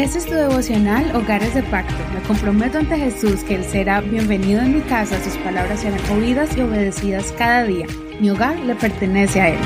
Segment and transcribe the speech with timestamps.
[0.00, 1.94] Este es tu devocional Hogares de Pacto.
[2.14, 6.56] Me comprometo ante Jesús que Él será bienvenido en mi casa, sus palabras serán oídas
[6.56, 7.86] y obedecidas cada día.
[8.18, 9.58] Mi hogar le pertenece a Él.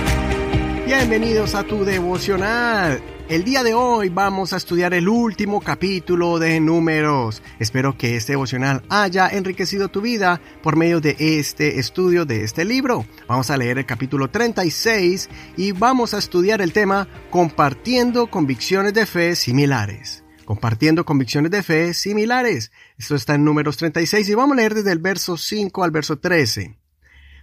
[0.86, 3.00] Bienvenidos a tu devocional.
[3.28, 7.40] El día de hoy vamos a estudiar el último capítulo de Números.
[7.60, 12.64] Espero que este devocional haya enriquecido tu vida por medio de este estudio de este
[12.64, 13.06] libro.
[13.28, 19.06] Vamos a leer el capítulo 36 y vamos a estudiar el tema Compartiendo convicciones de
[19.06, 20.23] fe similares.
[20.44, 22.70] Compartiendo convicciones de fe similares.
[22.98, 26.18] Esto está en Números 36 y vamos a leer desde el verso 5 al verso
[26.18, 26.78] 13.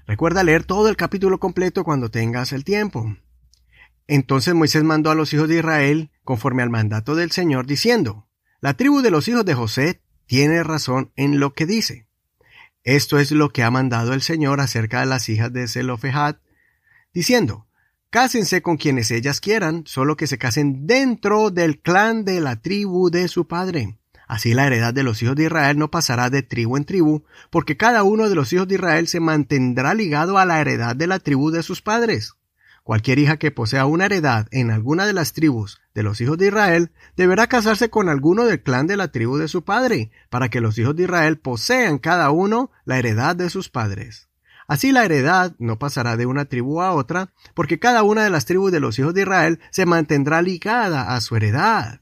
[0.06, 3.16] Recuerda leer todo el capítulo completo cuando tengas el tiempo.
[4.08, 8.28] Entonces Moisés mandó a los hijos de Israel conforme al mandato del Señor, diciendo,
[8.60, 12.08] La tribu de los hijos de José tiene razón en lo que dice.
[12.84, 16.38] Esto es lo que ha mandado el Señor acerca de las hijas de Zelofehad,
[17.14, 17.68] diciendo,
[18.12, 23.10] Cásense con quienes ellas quieran, solo que se casen dentro del clan de la tribu
[23.10, 24.00] de su padre.
[24.28, 27.78] Así la heredad de los hijos de Israel no pasará de tribu en tribu, porque
[27.78, 31.20] cada uno de los hijos de Israel se mantendrá ligado a la heredad de la
[31.20, 32.34] tribu de sus padres.
[32.84, 36.48] Cualquier hija que posea una heredad en alguna de las tribus de los hijos de
[36.48, 40.60] Israel deberá casarse con alguno del clan de la tribu de su padre, para que
[40.60, 44.31] los hijos de Israel posean cada uno la heredad de sus padres.
[44.72, 48.46] Así la heredad no pasará de una tribu a otra, porque cada una de las
[48.46, 52.00] tribus de los hijos de Israel se mantendrá ligada a su heredad.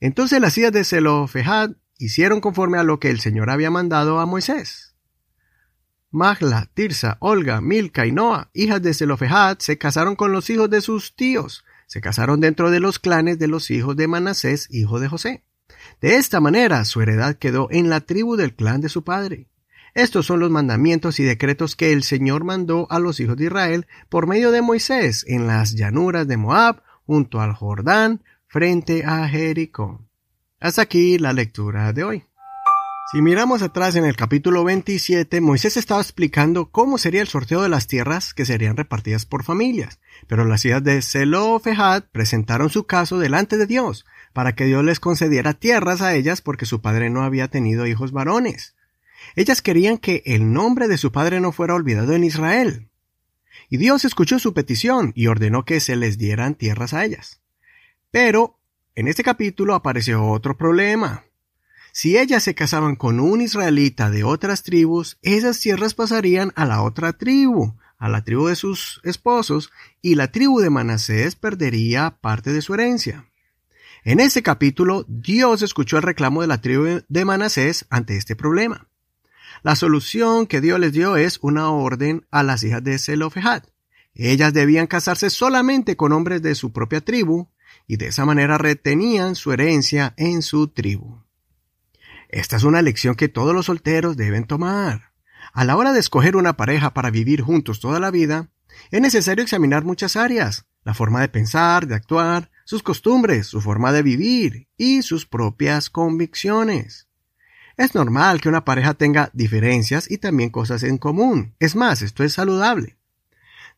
[0.00, 4.26] Entonces las hijas de Zelofehad hicieron conforme a lo que el Señor había mandado a
[4.26, 4.94] Moisés.
[6.10, 10.82] Magla, Tirsa, Olga, Milca y Noa, hijas de Zelofehad, se casaron con los hijos de
[10.82, 11.64] sus tíos.
[11.86, 15.46] Se casaron dentro de los clanes de los hijos de Manasés, hijo de José.
[16.02, 19.48] De esta manera su heredad quedó en la tribu del clan de su padre.
[19.94, 23.86] Estos son los mandamientos y decretos que el Señor mandó a los hijos de Israel
[24.08, 30.06] por medio de Moisés en las llanuras de Moab, junto al Jordán, frente a Jericó.
[30.60, 32.24] Hasta aquí la lectura de hoy.
[33.10, 37.68] Si miramos atrás en el capítulo 27, Moisés estaba explicando cómo sería el sorteo de
[37.68, 39.98] las tierras que serían repartidas por familias,
[40.28, 45.00] pero las hijas de Zelofehad presentaron su caso delante de Dios, para que Dios les
[45.00, 48.76] concediera tierras a ellas porque su padre no había tenido hijos varones.
[49.36, 52.88] Ellas querían que el nombre de su padre no fuera olvidado en Israel.
[53.68, 57.40] Y Dios escuchó su petición y ordenó que se les dieran tierras a ellas.
[58.10, 58.58] Pero,
[58.94, 61.24] en este capítulo apareció otro problema.
[61.92, 66.82] Si ellas se casaban con un israelita de otras tribus, esas tierras pasarían a la
[66.82, 69.70] otra tribu, a la tribu de sus esposos,
[70.02, 73.26] y la tribu de Manasés perdería parte de su herencia.
[74.04, 78.89] En este capítulo, Dios escuchó el reclamo de la tribu de Manasés ante este problema.
[79.62, 83.64] La solución que Dios les dio es una orden a las hijas de Zelofehad.
[84.14, 87.48] Ellas debían casarse solamente con hombres de su propia tribu,
[87.86, 91.22] y de esa manera retenían su herencia en su tribu.
[92.28, 95.12] Esta es una lección que todos los solteros deben tomar.
[95.52, 98.50] A la hora de escoger una pareja para vivir juntos toda la vida,
[98.90, 103.92] es necesario examinar muchas áreas, la forma de pensar, de actuar, sus costumbres, su forma
[103.92, 107.09] de vivir y sus propias convicciones.
[107.80, 111.54] Es normal que una pareja tenga diferencias y también cosas en común.
[111.58, 112.98] Es más, esto es saludable.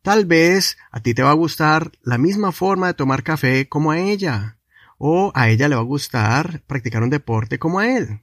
[0.02, 3.92] Tal vez a ti te va a gustar la misma forma de tomar café como
[3.92, 4.58] a ella,
[4.98, 8.22] o a ella le va a gustar practicar un deporte como a él.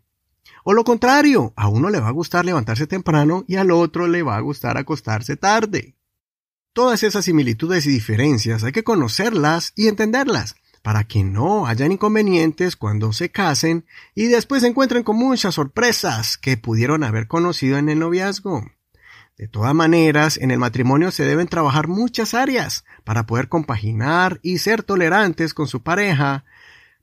[0.65, 4.21] O lo contrario, a uno le va a gustar levantarse temprano y al otro le
[4.21, 5.95] va a gustar acostarse tarde.
[6.73, 10.57] Todas esas similitudes y diferencias hay que conocerlas y entenderlas
[10.89, 13.85] para que no hayan inconvenientes cuando se casen
[14.15, 18.65] y después se encuentren con muchas sorpresas que pudieron haber conocido en el noviazgo.
[19.37, 24.57] De todas maneras, en el matrimonio se deben trabajar muchas áreas para poder compaginar y
[24.57, 26.43] ser tolerantes con su pareja,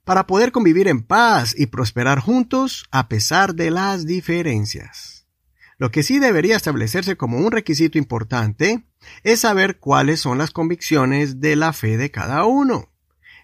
[0.03, 5.27] para poder convivir en paz y prosperar juntos a pesar de las diferencias.
[5.77, 8.83] Lo que sí debería establecerse como un requisito importante
[9.23, 12.89] es saber cuáles son las convicciones de la fe de cada uno.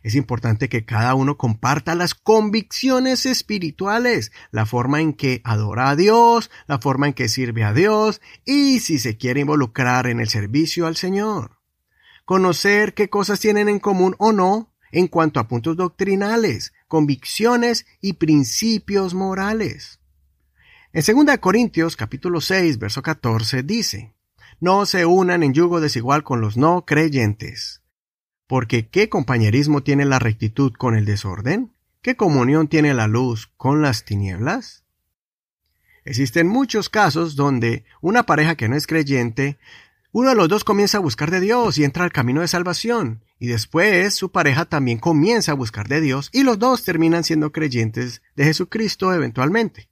[0.03, 5.95] Es importante que cada uno comparta las convicciones espirituales, la forma en que adora a
[5.95, 10.27] Dios, la forma en que sirve a Dios y si se quiere involucrar en el
[10.27, 11.61] servicio al Señor.
[12.25, 18.13] Conocer qué cosas tienen en común o no en cuanto a puntos doctrinales, convicciones y
[18.13, 20.01] principios morales.
[20.91, 24.13] En 2 Corintios capítulo 6 verso 14 dice,
[24.59, 27.82] No se unan en yugo desigual con los no creyentes.
[28.53, 31.73] Porque ¿qué compañerismo tiene la rectitud con el desorden?
[32.03, 34.83] ¿Qué comunión tiene la luz con las tinieblas?
[36.05, 39.57] Existen muchos casos donde una pareja que no es creyente
[40.11, 43.23] Uno de los dos comienza a buscar de Dios y entra al camino de salvación,
[43.39, 47.51] y después su pareja también comienza a buscar de Dios y los dos terminan siendo
[47.51, 49.89] creyentes de Jesucristo eventualmente.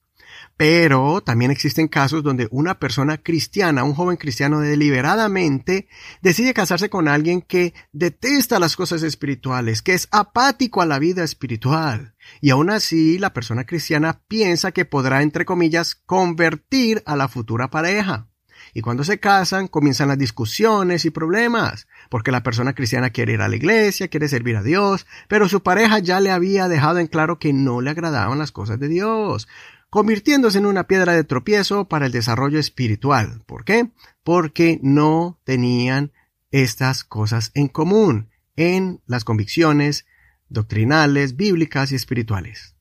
[0.57, 5.87] Pero también existen casos donde una persona cristiana, un joven cristiano deliberadamente,
[6.21, 11.23] decide casarse con alguien que detesta las cosas espirituales, que es apático a la vida
[11.23, 12.13] espiritual.
[12.41, 17.69] Y aún así, la persona cristiana piensa que podrá, entre comillas, convertir a la futura
[17.69, 18.27] pareja.
[18.73, 23.41] Y cuando se casan, comienzan las discusiones y problemas, porque la persona cristiana quiere ir
[23.41, 27.07] a la iglesia, quiere servir a Dios, pero su pareja ya le había dejado en
[27.07, 29.47] claro que no le agradaban las cosas de Dios
[29.91, 33.43] convirtiéndose en una piedra de tropiezo para el desarrollo espiritual.
[33.45, 33.91] ¿Por qué?
[34.23, 36.13] Porque no tenían
[36.49, 40.05] estas cosas en común en las convicciones
[40.47, 42.75] doctrinales, bíblicas y espirituales.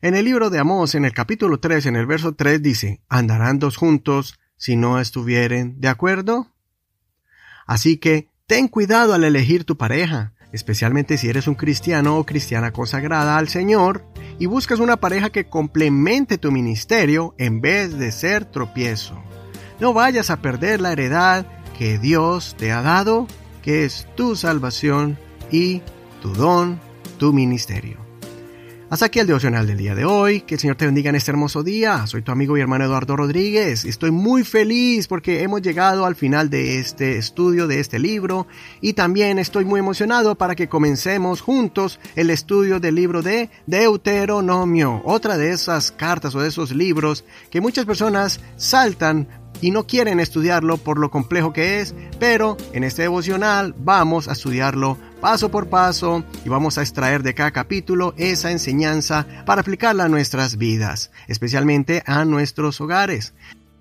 [0.00, 3.60] En el libro de Amós, en el capítulo 3, en el verso 3 dice, ¿andarán
[3.60, 6.48] dos juntos si no estuvieren de acuerdo?
[7.64, 12.72] Así que ten cuidado al elegir tu pareja, especialmente si eres un cristiano o cristiana
[12.72, 14.04] consagrada al Señor
[14.38, 19.22] y buscas una pareja que complemente tu ministerio en vez de ser tropiezo.
[19.80, 21.46] No vayas a perder la heredad
[21.78, 23.26] que Dios te ha dado,
[23.62, 25.18] que es tu salvación
[25.50, 25.82] y
[26.20, 26.80] tu don,
[27.18, 28.01] tu ministerio.
[28.92, 30.42] Hasta aquí el devocional del día de hoy.
[30.42, 32.06] Que el Señor te bendiga en este hermoso día.
[32.06, 33.86] Soy tu amigo y hermano Eduardo Rodríguez.
[33.86, 38.46] Estoy muy feliz porque hemos llegado al final de este estudio, de este libro.
[38.82, 45.00] Y también estoy muy emocionado para que comencemos juntos el estudio del libro de Deuteronomio.
[45.06, 49.26] Otra de esas cartas o de esos libros que muchas personas saltan
[49.62, 54.32] y no quieren estudiarlo por lo complejo que es, pero en este devocional vamos a
[54.32, 60.04] estudiarlo paso por paso y vamos a extraer de cada capítulo esa enseñanza para aplicarla
[60.04, 63.32] a nuestras vidas, especialmente a nuestros hogares.